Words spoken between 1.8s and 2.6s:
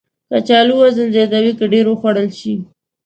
وخوړل شي